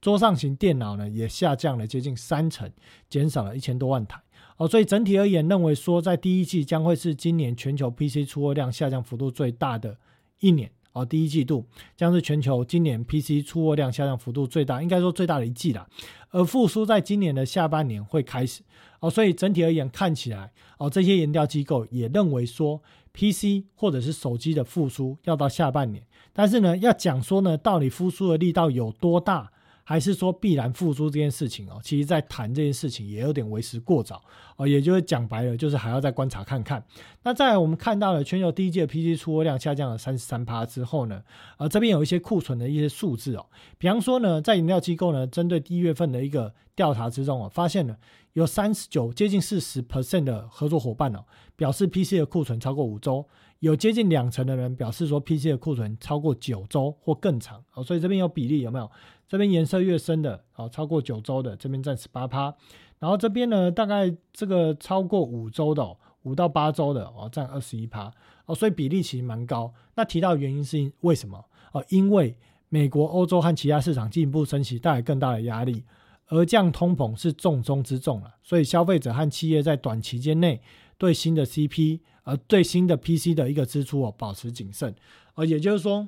[0.00, 2.70] 桌上型电脑呢，也下降了接近三成，
[3.08, 4.20] 减少了一千多万台。
[4.58, 9.96] 哦，所以整体而言，认为说在第一季将会是今年全球 PC 出货量下降幅度最大的
[10.40, 10.70] 一年。
[10.92, 11.64] 哦，第一季度
[11.96, 15.86] 将是全球今年 PC 出货量下降幅度最大，应该说最大的一季了。
[16.30, 18.62] 而复苏在今年的下半年会开始。
[19.00, 26.04] 哦，所以整体而言看起来，哦，这些研调机构也认为说，PC 或者是手机的复苏要到下半年。
[26.32, 29.50] 但是呢，要讲说呢，到底复苏的力道有多大？
[29.84, 34.22] 还是说必然复苏这件事情哦，其实在谈这件事情也有点为时过早
[34.56, 36.84] 哦，也就是讲白了，就是还要再观察看看。
[37.22, 41.22] 那在我们看到了全球第一季的 PC 出货量下降了三十三趴之后呢，
[41.58, 43.46] 呃，这边有一些库存的一些数字哦，
[43.78, 47.96] 比方说呢，在饮料机构呢，针对一月份的一个调查之中哦，发现了
[48.34, 51.24] 有三十九接近四十 percent 的合作伙伴哦，
[51.56, 53.26] 表示 PC 的库存超过五周。
[53.58, 58.90] 有接近两成的人表示说，PC 的库存超过九周或更长哦，所以这边有比例有没有？
[59.30, 62.52] 这边颜色越深的哦，超过九周的这边占十八趴，
[62.98, 68.12] 然后这边呢，大概这个超过五周的五到八周的哦，占二十一趴
[68.46, 69.72] 哦，所以比例其实蛮高。
[69.94, 71.44] 那提到原因是为什么？
[71.70, 72.36] 哦，因为
[72.68, 75.84] 美国、欧洲和其他市场进一步升级带来更大的压力，
[76.26, 80.60] 而降通膨是重中之重了，所以消费者和企业在短期间内
[80.98, 82.00] 对新的 CP。
[82.22, 84.94] 而最新的 PC 的一个支出哦，保持谨慎，
[85.34, 86.06] 而也就是说，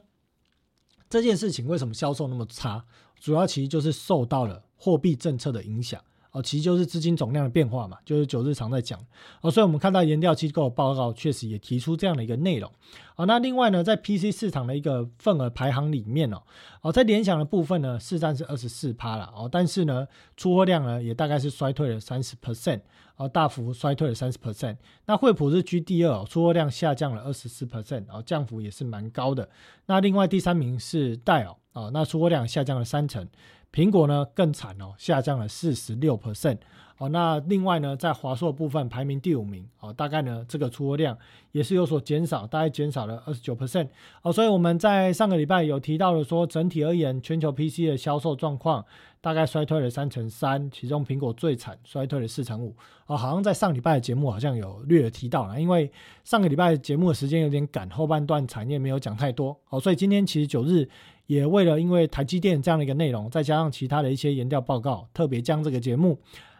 [1.08, 2.84] 这件事情为什么销售那么差，
[3.22, 6.02] 主要其实就是受到了货币政策的影响。
[6.32, 8.98] 哦，其实就是资金总量的变化嘛，就是九日常在讲
[9.42, 12.72] 哦，所以我们看到研调机构的报告确实也提出这样的一个内容。
[13.16, 16.42] 哦，那另外呢，在 PC 市场的一个份额排行里面哦，
[16.80, 22.80] 哦，在联想的部分呢，市占是二十四趴了哦，但是呢，出货量呢也大概是衰退了三十 percent，
[23.16, 24.78] 哦，大幅衰退了三十 percent。
[25.04, 29.46] 那惠普是居第二，出货量下降了二十四 percent，哦，降幅也是蛮高的。
[29.84, 33.26] 那另外第三名是戴尔，啊那出货量下降了三成。
[33.72, 36.58] 苹果呢更惨哦，下降了四十六 percent
[36.98, 37.08] 哦。
[37.08, 41.16] 那另外呢，在华硕部分排名第五名哦，大概呢这个出货量
[41.52, 43.88] 也是有所减少，大概减少了二十九 percent
[44.20, 44.30] 哦。
[44.30, 48.84] 所以我们在上个礼拜有提到了说，整体而言，全球 PC 的销售状况
[49.22, 53.16] 大概衰退了三成三，其中苹果最惨，衰退了四成五哦。
[53.16, 55.90] 好像在上礼拜的节目好像有略有提到了，因为
[56.24, 60.86] 上个礼拜节目的时间有点赶，后半段产业没有讲太多哦，所以今天其实九日。
[61.26, 66.18] 也为了因为台积电这样的一个内容，再加上其他的一些研调报告，特别将这个节目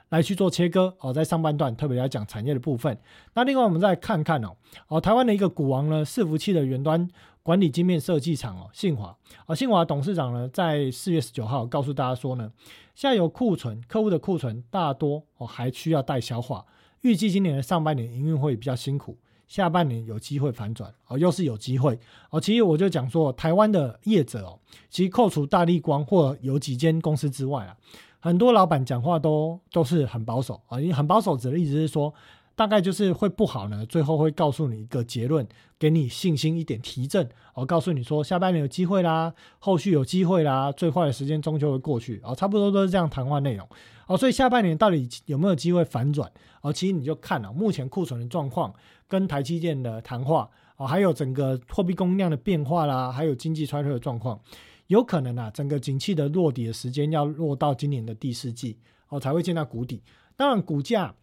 [0.08, 2.96] 来去做切割哦，在上半段特别来讲产业的部分。
[3.34, 4.56] 那另外我们再看看哦，
[4.88, 7.08] 哦台湾的一个股王呢，伺服器的远端
[7.42, 12.52] 管理晶片设计厂哦，信华啊，信华董事长呢在四月十九号告诉大家说呢，
[12.94, 16.64] 现在有库存，客户的库存大多哦还需要待消化，
[17.00, 19.16] 预计今年的上半年营运会比较辛苦。
[19.52, 21.98] 下半年有机会反转哦，又是有机会
[22.30, 22.40] 哦。
[22.40, 27.76] 其实我就讲说，台湾的业者哦，其实扣除大力光或有几间公司之外啊，
[28.18, 30.80] 很多老板讲话都都是很保守啊。
[30.80, 32.14] 因为很保守指的意思是说，
[32.56, 35.46] 大概就是会不好呢，最后会告诉你一个结论，
[35.78, 43.68] 给你信心一点提振哦，告诉你说下半年有机会啦，后续有机会啦，最坏的时间终究会过去哦，差不多都是这样谈话内容
[44.06, 44.16] 哦。
[44.16, 46.72] 所以下半年到底有没有机会反转哦？
[46.72, 48.72] 其实你就看了目前库存的状况。
[49.08, 54.40] 跟台积电的谈话啊，还有整个货币供应量的变化啦，还有经济衰退的状况，
[54.86, 60.02] 有可能啊，整个景气的落底的时间要落到今年的第四季哦，才会见到谷底。
[60.34, 61.14] 当然，股价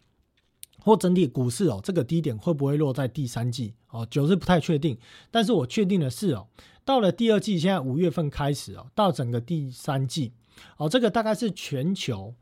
[0.78, 4.96] 或整体股市哦，这个低点会不会落在第三季哦，九是不太确定。
[5.30, 6.46] 但是我确定的是哦，
[6.84, 10.32] 到了第二季，现在五月份开始哦，到整个第三季
[10.76, 12.34] 哦，这个大概是全球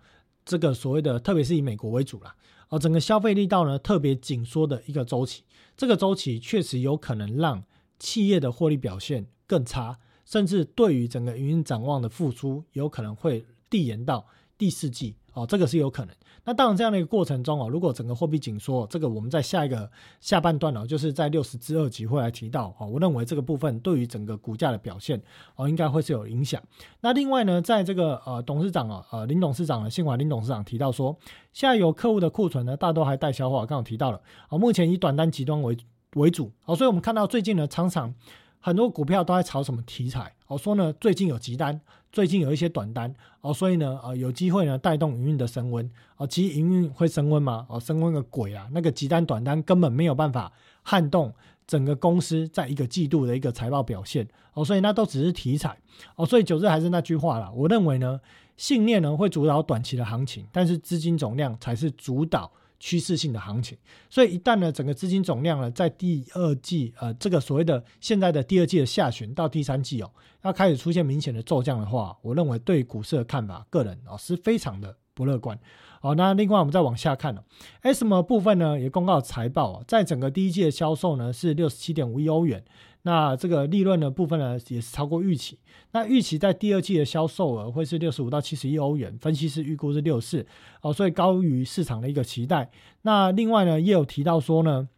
[0.44, 2.34] 这个所谓的，特别是以美国为主啦。
[2.68, 5.42] 而整个消费力道呢特别紧缩的一个周期，
[5.76, 7.64] 这个周期确实有可能让
[7.98, 14.26] 企业的获利表现更差，甚至对于整个营运展望的付出，有可能会递延到
[14.56, 15.16] 第四季。
[15.32, 16.14] 哦，这个是有可能。
[16.48, 22.86] 那当然，这样的一个过程中哦，如果整个货币紧缩，这个我们在下一个下半段哦，就是在六十之二集会来提到哦。
[22.86, 25.22] 我认为这个部分对于整个股价的表现
[25.56, 26.58] 哦，应该会是有影响。
[27.02, 31.14] 那另外呢，在这个呃董事长啊呃林董事长呢，信华林董事长提到说，
[31.52, 33.58] 现在有客户的库存呢，大多还待消化。
[33.66, 35.76] 刚刚提到了哦，目前以短单极端为
[36.14, 38.14] 为主哦，所以我们看到最近呢，常常
[38.58, 41.78] 很多股票都在炒什么题材哦，说呢最近有急单。
[42.10, 46.26] 最近有一些短单哦，所以呢，呃，有机会呢带动营运的升温哦。
[46.26, 47.66] 其实营运会升温吗？
[47.68, 48.68] 哦，升温个鬼啊！
[48.72, 51.32] 那个急单短单根本没有办法撼动
[51.66, 54.64] 整个公司在一个季度的一个财报表现哦。
[54.64, 55.78] 所以那都只是题材
[56.16, 56.24] 哦。
[56.24, 58.20] 所以九日还是那句话啦，我认为呢，
[58.56, 62.50] 信念呢会主导短期的行情，但是资金总量才是主导。
[62.80, 63.76] 趋势性的行情，
[64.08, 70.10] 所以一旦呢，整个资金总量呢，在第二季，呃，这个所谓的现在的第二季的下旬到第三季哦，
[70.42, 75.58] 要开始出现明显的骤降的话，我认为对股市的看法，个人哦是非常的不乐观。
[76.00, 77.42] 好，那另外我们再往下看哦
[77.82, 82.64] ，S M 部分呢也公告财报啊，在整个第一季的销售呢是六十七点五亿欧元。
[83.02, 85.58] 那这个利润的部分呢，也是超过预期。
[85.90, 90.46] 那预期在第二季的销售额会是六十五到七十亿欧元，分析师预估是六四
[90.82, 92.70] 哦，所以高于市场的一个期待。
[93.02, 94.88] 那另外呢，也有提到说呢。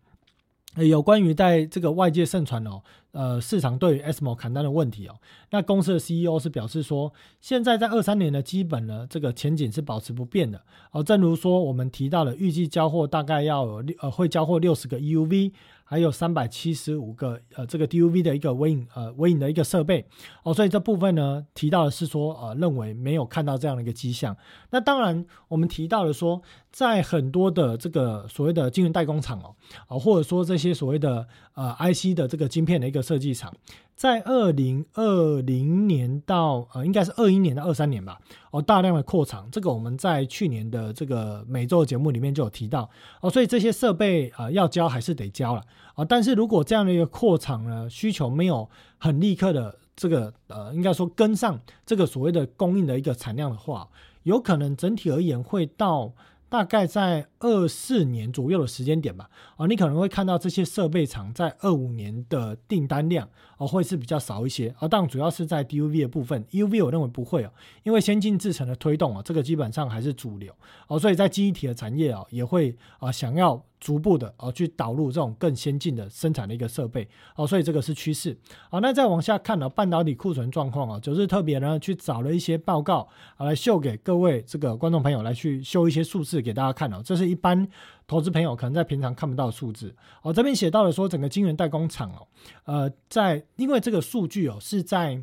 [0.77, 2.81] 有关于在这个外界盛传哦，
[3.13, 5.15] 呃，市场对于 SMO 砍单的问题哦，
[5.51, 10.61] 那公司的 CEO 是表示说，现在在二三年的基本呢，这个前景是保持不变的
[10.93, 11.03] 哦。
[11.03, 15.53] 正如说我们提到了，预计交货大概要有呃，会交货六十个 EUV。
[15.83, 20.07] 还有三百七十五个呃，这个 DUV 的一个微影呃微影的一个设备
[20.45, 24.37] 哦，所以这部分呢提到的是说呃认为没有看到这样的一个迹象。
[24.71, 26.41] 那当然我们提到了说，
[26.73, 29.55] 在很多的这个所谓的晶圆代工厂哦，
[29.89, 33.53] 啊或者说这些所谓的呃 IC 的这个晶片的一个设计厂。
[33.97, 38.19] 在二零二零年到呃，应该是二一年到二三年吧，
[38.51, 42.89] 哦，大量的扩厂，这个我们在去年的这个每周节目里面就有提到
[43.21, 45.63] 哦，所以这些设备啊要交还是得交了
[45.95, 53.87] 啊，但是如果这样的一个扩厂呢，需求没有很立刻的这个呃，应该说跟上这个所谓的供应的一个产量的话，
[54.23, 56.15] 有可能整体而言会到。
[56.51, 70.55] 大概在二四年左右的时间点吧，哦，你可能会看到这些设备厂在二五年的订单量哦会是比较少一些，而当然主要是在 DUV 的部分，UV 我认为不会哦，因为先进制程的推动啊，这个基本上还是主流
[70.87, 73.65] 哦，所以在记忆体的产业啊也会啊想要。
[73.81, 78.37] 逐步的哦，去导入这种更先进的生产的一个设备哦，所以这个是趋势。
[78.69, 87.01] 好，那再往下看呢，半导体库存状况啊，就是特别呢去找了一些报告啊，来秀给各位这个观众朋友来去秀一些数字给大家看哦。
[87.03, 87.69] 这是一般
[88.07, 90.33] 投资朋友可能在平常看不到的数字哦。
[90.33, 92.27] 这边写到了说，整个晶圆代工厂哦，
[92.65, 95.23] 呃，在因为这个数据哦是在。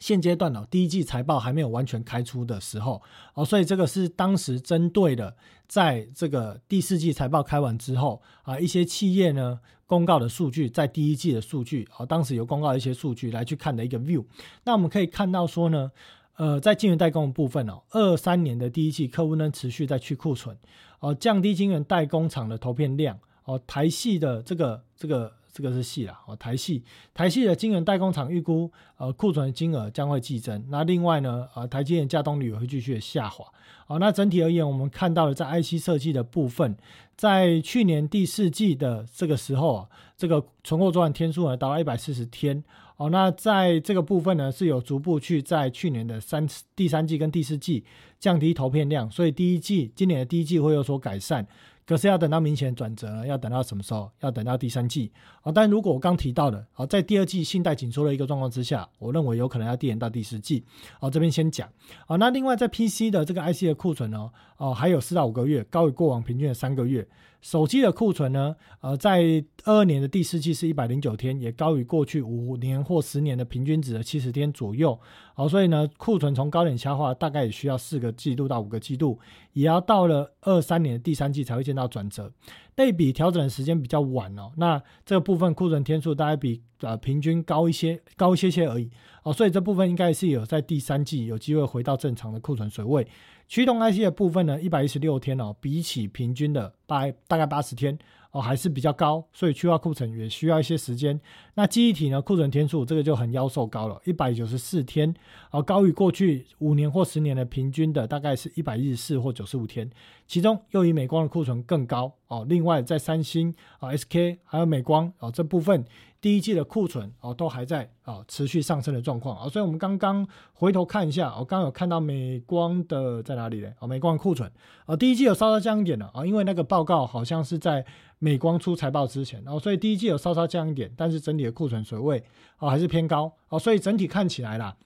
[0.00, 3.02] 现阶段哦，第一季财报还没有完全开出的时候
[3.34, 14.24] 哦，所以这个是当时针对的，在这个第四季财报开完之后啊，一些企业呢公告的数据，在第一季的数据啊，当时有公告一些数据来去看的一个 view。
[14.62, 15.90] 那我们可以看到说呢，
[16.38, 20.56] 呃，在晶圆代工的部分哦，二三年的第一季客户呢持续在去库存
[21.00, 25.32] 哦，降低晶圆代工厂的投片量哦，台系的这个这个。
[25.50, 30.64] 这个是系啦，哦，台系，台系的晶圆代工厂预估，呃，库存金额将会激增。
[30.68, 33.44] 那另外呢，呃，台积电加动率也会继续的下滑。
[33.88, 36.76] 哦，那整体而言，我们看到了在 IC 设计的部分，
[37.16, 42.62] 在去年第四季的这个时候啊，这个存货周转天数呢达到一百四十天。
[42.98, 47.84] 哦，那在这个部分呢，是有逐步去在去年的三第三季跟第四季
[48.18, 51.46] 降低投片量，所以第一季今年的第一季会有所改善。
[51.86, 54.10] 可是要等到明显转折呢，要等到什么时候？
[54.20, 55.50] 要等到第三季啊。
[55.50, 60.62] 但如果我刚提到的，好，在第二季信贷紧缩的一个状况之下，我认为有可能要递延到第四季。
[61.00, 61.66] 好，这边先讲。
[62.06, 64.28] 好，那另外在 PC 的这个 IC 的库存呢，
[64.58, 67.08] 哦，还有四到五个月，高于过往平均的三个月。
[67.40, 69.22] 手机的库存呢，呃，在
[69.64, 74.98] 二二年的第四季是一百零九天，也高于过去五年或十年的平均值的七十天左右。
[75.34, 79.18] 好，所以呢，库存从高点消化，大概也需要四个季度到五个季度，
[79.52, 82.32] 也要到了二三年的第三季才会见到转折。
[82.74, 88.90] 类比调整的时间比较晚哦，那这个部分库存天数大概比呃平均高一些，高一些些而已。
[89.22, 93.06] 哦，所以这部分应该是有在第三季有机会回到正常的库存水位。
[93.48, 97.98] 驱动 IC 的部分呢，一百一十六天哦，比起平均的八大概八十天。
[98.30, 101.18] 哦，还是比较高，所以去化库存也需要一些时间。
[101.54, 105.12] 那记忆体呢，库存天数这个就很妖兽高了，一百九十四天，
[105.50, 109.90] 哦，高于过去五年或十年的平均的大概是一百一十四或九十五天。
[110.28, 112.46] 其中又以美光的库存更高哦。
[112.48, 115.84] 另外在三星啊、SK 还有美光哦这部分。
[116.20, 123.72] 第一季的库存哦，都还在啊持续上升的状况啊，所以我们刚刚回头看一下，我刚刚有看到美光的在哪里嘞？
[123.78, 124.50] 哦，美光库存
[124.86, 127.86] 啊，第一季有稍稍降一点了啊，因为那个报告好像是在
[128.18, 132.20] 美光出财报之前，然后所以第一季有稍稍降一点，但是整体的库存水位
[132.56, 134.76] 啊还是偏高啊，所以整体看起来啦，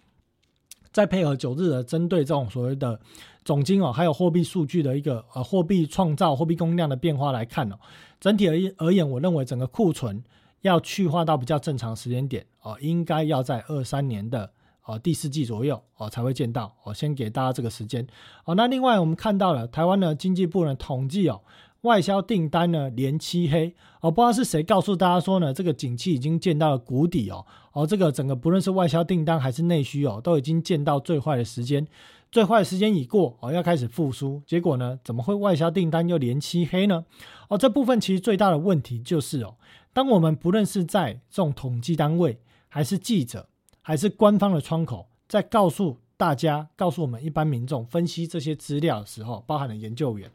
[0.93, 3.01] 再配合九日的针对这种所谓的
[3.45, 7.76] 总金哦，还有货币数据的一个呃货币创造、货币供应量的变化来看哦，
[8.20, 10.22] 整体而言而言，我认为整个库存。
[10.62, 14.49] 要去化到比较正常时间点哦，应该要在二三年的
[14.84, 18.07] 哦第四季左右哦才会见到哦，先给大家这个时间
[18.45, 18.55] 哦。
[18.55, 21.40] 那另外我们看到了台湾的经济部呢统计哦，
[21.82, 31.86] 外销订单呢连漆黑哦，不知道是谁告诉大家说呢，这个景气已经见到了谷底哦哦，这个整个不论是外销订单还是内需哦，都已经见到最坏的时间，
[32.30, 34.40] 最坏的时间已过哦，要开始复苏。
[34.46, 37.04] 结果呢，怎么会外销订单又连漆黑呢？
[37.48, 39.56] 哦，这部分其实最大的问题就是哦。
[39.92, 43.48] 当我们不论是在这种统计单位，还是记者，
[43.80, 50.30] 还是官方的窗口，在告诉大家、告诉我们一般民众分析这些资料的时候，包含了研究员，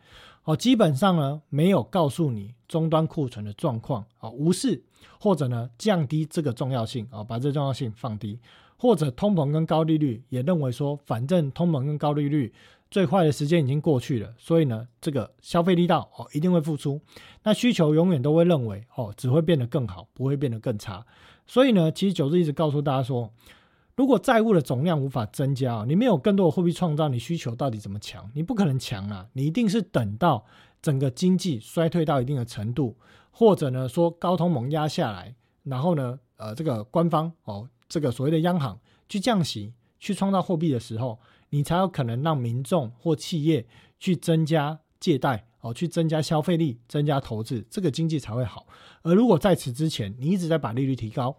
[0.48, 4.82] 哦，基本上呢没有告诉你终端库存的状况，啊，无视
[5.20, 8.40] 或者呢降低这个重要性，啊，把这重要性放低，
[8.78, 12.54] 或者通膨跟高利率也认为说，反正通膨跟高利率。
[12.90, 17.02] 最坏的时间已经过去了，所以呢，这个消费力道哦一定会复苏。
[17.44, 21.06] 那需求永远都会认为哦只会变得更好，不会变得更差。
[21.46, 23.30] 所以呢，其实九日一直告诉大家说，
[23.98, 28.30] 如果债务的总量无法增加，你没有更多的货币创造，你需求到底怎么强？
[28.36, 29.28] 你不可能强啊！
[29.34, 30.46] 你一定是等到
[30.82, 32.96] 整个经济衰退到一定的程度，
[33.32, 38.80] 或者呢说高通膨压下来，然后呢呃这个官方哦这个所谓的央行
[39.10, 41.20] 去降息，去创造货币的时候。
[41.50, 43.66] 你才有可能让民众或企业
[43.98, 48.68] 去增加借贷哦，去增加消费力、增加投资，这个经济才会好。
[49.02, 51.34] 而如果在此之前，你一直在把利率提高，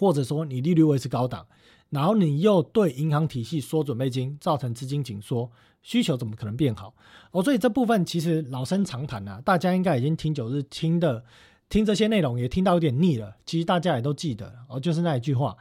[0.00, 1.46] 或者说你利率维持高档，
[1.90, 5.50] 然后你又对银行体系缩准备金，造成资金紧缩，
[5.82, 6.94] 需求怎么可能变好？
[7.32, 11.22] 哦，所以这部分其实老生常谈啊，大家应该已经听九日听的，
[11.68, 13.36] 听这些内容也听到有点腻了。
[13.44, 15.54] 其实大家也都记得哦，就是那一句话：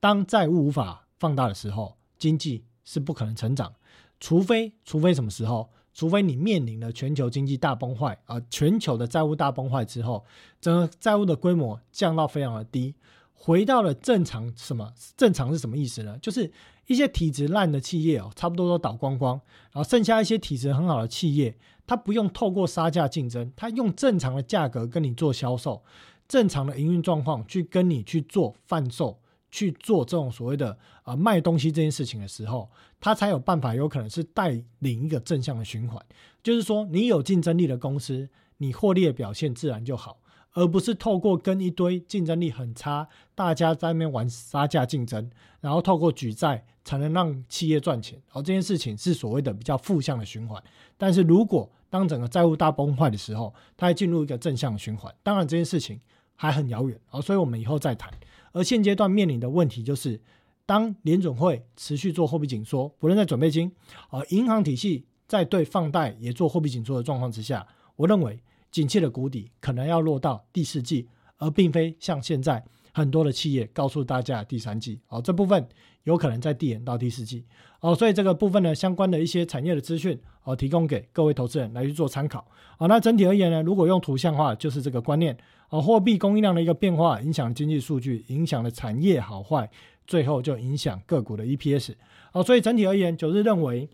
[0.00, 2.64] 当债务无法放大的时候，经济。
[2.86, 3.72] 是不可能成长，
[4.20, 5.70] 除非除非什么时候？
[5.94, 10.22] 除非你面临了全球经济大崩坏啊，全球的债务大崩坏之后，
[10.60, 12.94] 整个债务的规模降到非常的低，
[13.34, 14.50] 回到了正常。
[14.56, 16.16] 什么正常是什么意思呢？
[16.22, 16.50] 就是
[16.86, 19.40] 一些体质烂的企业哦，差不多都倒光光，
[19.72, 21.56] 然后剩下一些体质很好的企业，
[21.86, 25.82] 它不用透过杀价竞争，它用正常的价格跟你做销售，
[26.26, 29.20] 正常的营运状况去跟你去做贩售。
[29.50, 32.68] 去做这种所谓的啊卖东西这件事情的时候，
[32.98, 36.04] 他才有办法，有可能是带领一个正向的循环。
[36.42, 40.18] 就是说，你有竞争力的公司，你获利的表现自然就好，
[40.54, 45.30] 而不是透过跟一堆竞争力很差，大家在那边玩杀价竞争，
[45.60, 48.20] 然后透过举债才能让企业赚钱。
[48.32, 50.62] 而这件事情是所谓的比较负向的循环。
[50.96, 56.00] 但是如果当整个债务大崩坏的时候，它进入一个正向循环，当然这件事情
[56.34, 58.12] 还很遥远啊，所以我们以后再谈。
[58.52, 60.20] 而现阶段面临的问题就是，
[60.66, 63.70] 当联准会持续做货币紧缩，不论在准备金，
[64.10, 68.40] 而银行体系在对放贷也做货币紧缩的状况之下，我认为
[68.74, 71.06] 景气的谷底可能要落到第四季，
[71.38, 72.60] 而并非像现在
[72.92, 75.64] 很多的企业告诉大家第三季哦，这部分
[76.02, 77.44] 有可能在递延到第四季
[77.78, 82.44] 哦，所以这个部分呢，相关的一些产业的资讯哦，提供给各位投资人来去做参考
[82.78, 82.88] 哦。
[82.88, 85.38] 那整体而言呢，如果用图像化，就是这个观念
[85.70, 89.70] 哦，货币供应量的一个变化影响经济数据，影响了产业好坏，
[90.04, 91.94] 最后就影响个股的 EPS
[92.32, 92.42] 哦。
[92.42, 93.88] 所以整体而言，九日认为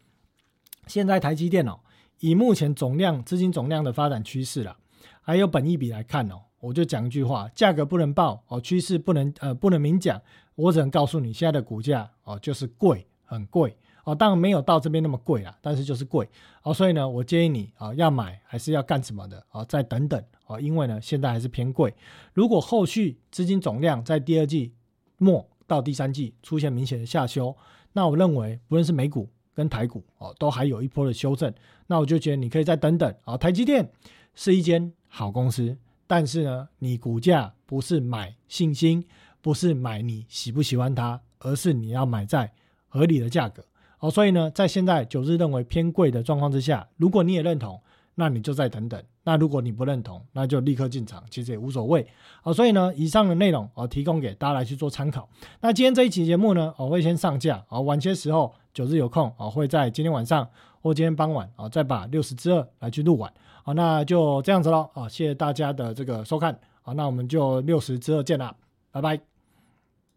[0.87, 1.81] 现在台积电哦，
[2.21, 4.77] 以目前总量资金总量的发展趋势了，
[5.21, 6.41] 还有本益比来看哦。
[6.61, 10.21] 我就讲一句话，价格不能报哦，趋势不能呃不能明讲，
[10.55, 16.29] 我只能告诉你现在的股价哦就是贵，很贵哦，当然没有到这边那么贵啦，但是就是贵
[16.63, 21.95] 哦，所以呢，我建议你啊要买还是要干什么的啊，再等等哦，因为呢现在还是偏贵，
[22.35, 24.75] 如果后续资金总量在第二季
[25.17, 27.57] 末到第三季出现明显的下修，
[27.95, 31.53] 那我认为不论是美股跟台股哦都还有一波的修正，
[31.87, 33.91] 那我就觉得你可以再等等啊，台积电
[34.35, 35.77] 是一间好公司。
[36.07, 39.05] 但是呢，你股价不是买信心，
[39.41, 42.51] 不是买你喜不喜欢它，而是你要买在
[42.89, 43.65] 合理的价格
[44.01, 44.11] 哦。
[44.11, 47.81] 所以呢，在现在九日认为偏贵的状况之下，如果你也认同，
[48.17, 49.01] 那你就再等等。
[49.23, 52.05] 那如果你不认同，那就立刻进场，其实也无所谓
[52.43, 52.53] 哦。
[52.53, 55.29] 所以呢，以上的内容哦，提供给大家来去做参考。
[55.61, 60.49] 那今天这一期节目呢，我会先上架哦，晚些时候九日有空啊，会在今天晚上
[60.83, 63.33] 或今天傍晚啊，再把六十之二来去录完。
[63.63, 65.09] 好，那就这样子喽啊！
[65.09, 68.55] 谢谢大家的这个收看，好，那我们就六十之二见啦，
[68.91, 69.30] 拜拜。